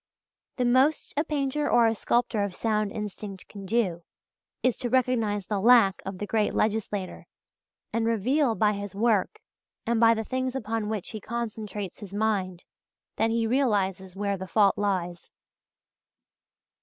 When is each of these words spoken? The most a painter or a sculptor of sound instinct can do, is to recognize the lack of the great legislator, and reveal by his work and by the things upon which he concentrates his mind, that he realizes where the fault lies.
The 0.57 0.65
most 0.65 1.13
a 1.15 1.23
painter 1.23 1.69
or 1.69 1.85
a 1.85 1.93
sculptor 1.93 2.41
of 2.41 2.55
sound 2.55 2.91
instinct 2.91 3.47
can 3.47 3.67
do, 3.67 4.01
is 4.63 4.75
to 4.77 4.89
recognize 4.89 5.45
the 5.45 5.59
lack 5.59 6.01
of 6.07 6.17
the 6.17 6.25
great 6.25 6.55
legislator, 6.55 7.27
and 7.93 8.07
reveal 8.07 8.55
by 8.55 8.73
his 8.73 8.95
work 8.95 9.37
and 9.85 9.99
by 9.99 10.15
the 10.15 10.23
things 10.23 10.55
upon 10.55 10.89
which 10.89 11.11
he 11.11 11.21
concentrates 11.21 11.99
his 11.99 12.15
mind, 12.15 12.65
that 13.17 13.29
he 13.29 13.45
realizes 13.45 14.15
where 14.15 14.37
the 14.37 14.47
fault 14.47 14.75
lies. 14.75 15.29